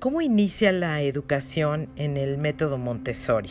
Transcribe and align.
¿Cómo 0.00 0.20
inicia 0.20 0.70
la 0.70 1.02
educación 1.02 1.88
en 1.96 2.16
el 2.18 2.38
método 2.38 2.78
Montessori? 2.78 3.50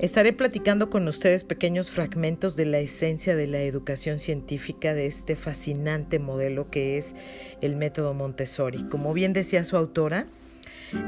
Estaré 0.00 0.32
platicando 0.32 0.90
con 0.90 1.06
ustedes 1.06 1.44
pequeños 1.44 1.90
fragmentos 1.90 2.56
de 2.56 2.64
la 2.64 2.80
esencia 2.80 3.36
de 3.36 3.46
la 3.46 3.60
educación 3.60 4.18
científica 4.18 4.94
de 4.94 5.06
este 5.06 5.36
fascinante 5.36 6.18
modelo 6.18 6.72
que 6.72 6.98
es 6.98 7.14
el 7.60 7.76
método 7.76 8.14
Montessori. 8.14 8.82
Como 8.88 9.12
bien 9.12 9.32
decía 9.32 9.62
su 9.62 9.76
autora, 9.76 10.26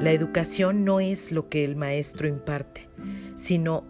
la 0.01 0.13
educación 0.13 0.85
no 0.85 1.01
es 1.01 1.33
lo 1.33 1.49
que 1.49 1.65
el 1.65 1.75
maestro 1.75 2.29
imparte, 2.29 2.89
sino 3.35 3.83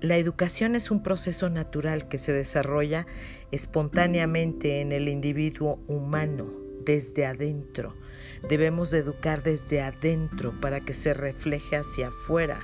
la 0.00 0.16
educación 0.16 0.74
es 0.74 0.90
un 0.90 1.04
proceso 1.04 1.48
natural 1.50 2.08
que 2.08 2.18
se 2.18 2.32
desarrolla 2.32 3.06
espontáneamente 3.52 4.80
en 4.80 4.90
el 4.90 5.08
individuo 5.08 5.78
humano 5.86 6.63
desde 6.84 7.26
adentro. 7.26 7.94
Debemos 8.48 8.90
de 8.90 8.98
educar 8.98 9.42
desde 9.42 9.80
adentro 9.80 10.58
para 10.60 10.80
que 10.80 10.94
se 10.94 11.14
refleje 11.14 11.76
hacia 11.76 12.08
afuera. 12.08 12.60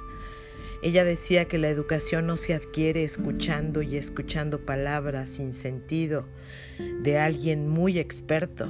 Ella 0.82 1.04
decía 1.04 1.46
que 1.46 1.58
la 1.58 1.68
educación 1.68 2.26
no 2.26 2.36
se 2.36 2.54
adquiere 2.54 3.04
escuchando 3.04 3.82
y 3.82 3.96
escuchando 3.96 4.64
palabras 4.64 5.30
sin 5.30 5.52
sentido 5.52 6.26
de 7.02 7.18
alguien 7.18 7.68
muy 7.68 7.98
experto, 7.98 8.66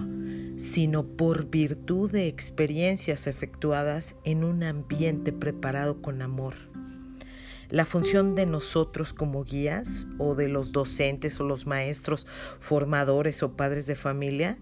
sino 0.56 1.05
por 1.05 1.50
virtud 1.50 2.10
de 2.10 2.27
experiencias 2.27 3.27
efectuadas 3.27 4.16
en 4.24 4.44
un 4.44 4.62
ambiente 4.62 5.32
preparado 5.32 6.02
con 6.02 6.22
amor. 6.22 6.70
La 7.70 7.84
función 7.84 8.34
de 8.34 8.47
nosotros 8.47 9.12
como 9.12 9.45
guías 9.45 10.09
o 10.19 10.34
de 10.34 10.48
los 10.48 10.73
docentes 10.73 11.38
o 11.38 11.45
los 11.45 11.66
maestros 11.69 12.27
formadores 12.59 13.44
o 13.44 13.53
padres 13.53 13.86
de 13.86 13.94
familia 13.94 14.58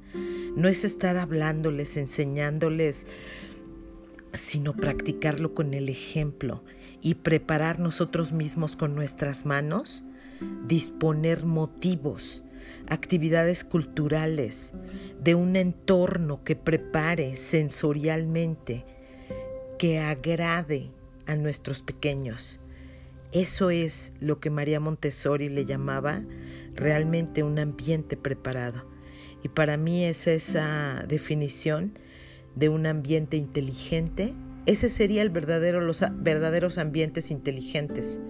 no 0.57 0.69
es 0.69 0.85
estar 0.85 1.17
hablándoles, 1.17 1.97
enseñándoles, 1.97 3.07
sino 4.35 4.75
practicarlo 4.75 5.55
con 5.55 5.73
el 5.73 5.89
ejemplo 5.89 6.63
y 7.01 7.15
preparar 7.15 7.79
nosotros 7.79 8.33
mismos 8.33 8.77
con 8.77 8.95
nuestras 8.95 9.47
manos, 9.47 10.05
disponer 10.67 11.47
motivos, 11.47 12.45
actividades 12.89 13.65
culturales, 13.65 14.75
de 15.23 15.35
un 15.35 15.57
entorno 15.57 16.45
que 16.45 16.57
prepare 16.57 17.37
sensorialmente, 17.37 18.85
que 19.79 19.99
agrade 20.01 20.91
a 21.27 21.37
nuestros 21.37 21.81
pequeños. 21.83 22.61
Eso 23.33 23.71
es 23.71 24.15
lo 24.21 24.41
que 24.41 24.51
María 24.51 24.81
Montessori 24.81 25.49
le 25.49 25.67
llamaba 25.67 26.23
realmente 26.75 27.43
un 27.43 27.59
ambiente 27.59 28.17
preparado. 28.17 28.85
Y 29.43 29.49
para 29.49 29.77
mí 29.77 30.05
es 30.05 30.27
esa 30.27 31.05
definición 31.07 31.99
de 32.55 32.69
un 32.71 32.87
ambiente 32.87 33.37
inteligente. 33.37 34.35
Ese 34.67 34.89
sería 34.89 35.23
el 35.23 35.31
verdadero, 35.31 35.81
los 35.81 36.05
verdaderos 36.13 36.79
ambientes 36.79 37.31
inteligentes. 37.31 38.21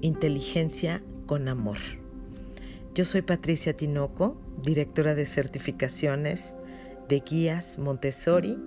Inteligencia 0.00 1.02
con 1.26 1.48
amor. 1.48 1.78
Yo 2.94 3.04
soy 3.04 3.22
Patricia 3.22 3.74
Tinoco, 3.74 4.40
directora 4.62 5.14
de 5.14 5.26
certificaciones 5.26 6.54
de 7.08 7.20
guías 7.20 7.78
Montessori 7.78 8.58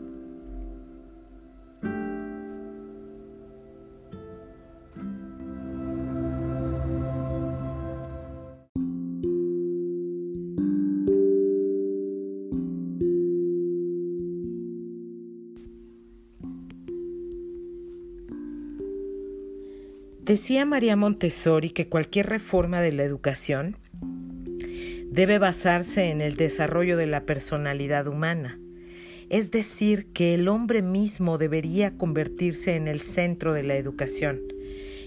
Decía 20.32 20.64
María 20.64 20.96
Montessori 20.96 21.72
que 21.72 21.90
cualquier 21.90 22.28
reforma 22.28 22.80
de 22.80 22.94
la 22.94 23.04
educación 23.04 23.76
debe 25.12 25.40
basarse 25.40 26.10
en 26.10 26.22
el 26.22 26.38
desarrollo 26.38 26.96
de 26.96 27.06
la 27.06 27.26
personalidad 27.26 28.08
humana, 28.08 28.58
es 29.28 29.52
decir, 29.52 30.06
que 30.14 30.34
el 30.34 30.48
hombre 30.48 30.82
mismo 30.84 31.38
debería 31.38 31.98
convertirse 31.98 32.78
en 32.78 32.88
el 32.88 33.02
centro 33.02 33.54
de 33.54 33.64
la 33.64 33.76
educación. 33.76 34.40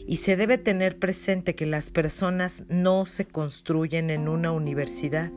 Y 0.07 0.19
se 0.19 0.37
debe 0.37 0.59
tener 0.59 0.99
presente 0.99 1.55
que 1.55 1.65
las 1.65 1.89
personas 1.89 2.65
no 2.69 3.07
se 3.07 3.25
construyen 3.25 4.11
en 4.11 4.29
una 4.29 4.53
universidad, 4.53 5.33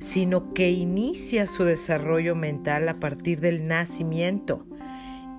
sino 0.00 0.52
que 0.52 0.70
inicia 0.70 1.46
su 1.46 1.64
desarrollo 1.64 2.34
mental 2.34 2.90
a 2.90 3.00
partir 3.00 3.40
del 3.40 3.66
nacimiento 3.66 4.66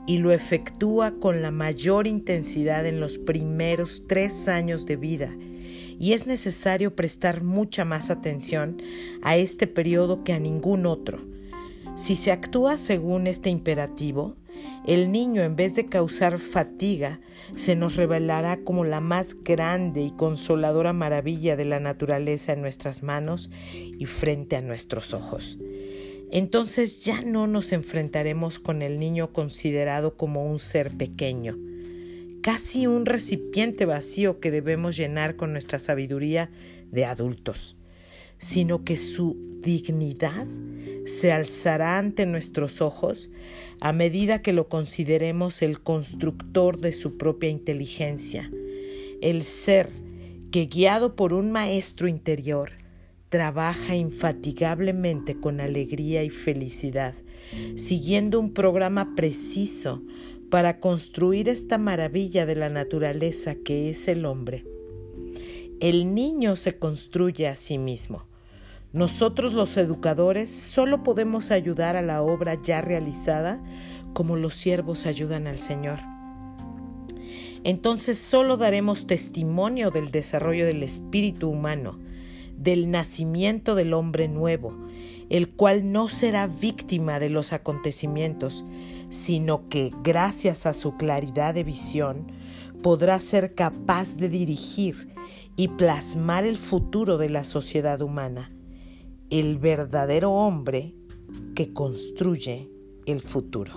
y 0.07 0.17
lo 0.19 0.31
efectúa 0.31 1.11
con 1.19 1.41
la 1.41 1.51
mayor 1.51 2.07
intensidad 2.07 2.85
en 2.85 2.99
los 2.99 3.17
primeros 3.17 4.03
tres 4.07 4.47
años 4.47 4.85
de 4.85 4.95
vida 4.95 5.35
y 5.99 6.13
es 6.13 6.27
necesario 6.27 6.95
prestar 6.95 7.43
mucha 7.43 7.85
más 7.85 8.09
atención 8.09 8.81
a 9.21 9.37
este 9.37 9.67
periodo 9.67 10.23
que 10.23 10.33
a 10.33 10.39
ningún 10.39 10.85
otro. 10.85 11.19
Si 11.95 12.15
se 12.15 12.31
actúa 12.31 12.77
según 12.77 13.27
este 13.27 13.49
imperativo, 13.49 14.35
el 14.85 15.11
niño 15.11 15.43
en 15.43 15.55
vez 15.55 15.75
de 15.75 15.85
causar 15.85 16.39
fatiga 16.39 17.19
se 17.55 17.75
nos 17.75 17.95
revelará 17.95 18.57
como 18.57 18.83
la 18.83 18.99
más 18.99 19.43
grande 19.43 20.01
y 20.01 20.11
consoladora 20.11 20.93
maravilla 20.93 21.55
de 21.55 21.65
la 21.65 21.79
naturaleza 21.79 22.53
en 22.53 22.61
nuestras 22.61 23.03
manos 23.03 23.49
y 23.73 24.05
frente 24.05 24.55
a 24.55 24.61
nuestros 24.61 25.13
ojos 25.13 25.57
entonces 26.31 27.03
ya 27.05 27.21
no 27.21 27.47
nos 27.47 27.71
enfrentaremos 27.71 28.59
con 28.59 28.81
el 28.81 28.99
niño 28.99 29.31
considerado 29.31 30.17
como 30.17 30.49
un 30.49 30.59
ser 30.59 30.91
pequeño, 30.91 31.57
casi 32.41 32.87
un 32.87 33.05
recipiente 33.05 33.85
vacío 33.85 34.39
que 34.39 34.51
debemos 34.51 34.97
llenar 34.97 35.35
con 35.35 35.51
nuestra 35.51 35.79
sabiduría 35.79 36.49
de 36.91 37.05
adultos, 37.05 37.75
sino 38.37 38.83
que 38.83 38.97
su 38.97 39.37
dignidad 39.61 40.45
se 41.05 41.31
alzará 41.31 41.97
ante 41.97 42.25
nuestros 42.25 42.81
ojos 42.81 43.29
a 43.79 43.93
medida 43.93 44.41
que 44.41 44.53
lo 44.53 44.69
consideremos 44.69 45.61
el 45.61 45.81
constructor 45.81 46.79
de 46.79 46.91
su 46.91 47.17
propia 47.17 47.49
inteligencia, 47.49 48.51
el 49.21 49.41
ser 49.41 49.89
que 50.51 50.65
guiado 50.65 51.15
por 51.15 51.33
un 51.33 51.51
maestro 51.51 52.07
interior, 52.07 52.71
trabaja 53.29 53.95
infatigablemente 53.95 55.39
con 55.39 55.59
alegría 55.59 56.23
y 56.23 56.29
felicidad, 56.29 57.13
siguiendo 57.75 58.39
un 58.39 58.53
programa 58.53 59.15
preciso 59.15 60.01
para 60.49 60.79
construir 60.79 61.49
esta 61.49 61.77
maravilla 61.77 62.45
de 62.45 62.55
la 62.55 62.69
naturaleza 62.69 63.55
que 63.55 63.89
es 63.89 64.07
el 64.07 64.25
hombre. 64.25 64.65
El 65.79 66.13
niño 66.13 66.55
se 66.55 66.77
construye 66.77 67.47
a 67.47 67.55
sí 67.55 67.77
mismo. 67.77 68.25
Nosotros 68.93 69.53
los 69.53 69.75
educadores 69.75 70.49
solo 70.49 71.03
podemos 71.03 71.51
ayudar 71.51 71.97
a 71.97 72.01
la 72.01 72.21
obra 72.21 72.61
ya 72.61 72.79
realizada 72.79 73.61
como 74.13 74.37
los 74.37 74.53
siervos 74.55 75.05
ayudan 75.05 75.47
al 75.47 75.59
Señor. 75.59 75.99
Entonces 77.65 78.17
solo 78.17 78.55
daremos 78.55 79.07
testimonio 79.07 79.91
del 79.91 80.11
desarrollo 80.11 80.65
del 80.65 80.83
espíritu 80.83 81.49
humano, 81.49 81.99
del 82.57 82.89
nacimiento 82.91 83.75
del 83.75 83.93
hombre 83.93 84.27
nuevo, 84.27 84.73
el 85.29 85.49
cual 85.49 85.91
no 85.91 86.07
será 86.07 86.47
víctima 86.47 87.19
de 87.19 87.29
los 87.29 87.53
acontecimientos, 87.53 88.65
sino 89.09 89.67
que, 89.69 89.91
gracias 90.03 90.65
a 90.65 90.73
su 90.73 90.97
claridad 90.97 91.53
de 91.53 91.63
visión, 91.63 92.31
podrá 92.81 93.19
ser 93.19 93.55
capaz 93.55 94.15
de 94.17 94.29
dirigir 94.29 95.13
y 95.55 95.69
plasmar 95.69 96.45
el 96.45 96.57
futuro 96.57 97.17
de 97.17 97.29
la 97.29 97.43
sociedad 97.43 98.01
humana, 98.01 98.51
el 99.29 99.57
verdadero 99.57 100.31
hombre 100.31 100.95
que 101.55 101.73
construye 101.73 102.69
el 103.05 103.21
futuro. 103.21 103.73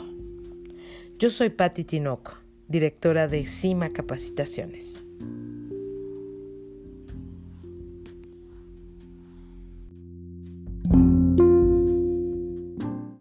Yo 1.19 1.31
soy 1.31 1.51
Patti 1.51 1.85
Tinoco, 1.85 2.33
directora 2.69 3.29
de 3.29 3.47
CIMA 3.47 3.91
Capacitaciones. 3.91 5.05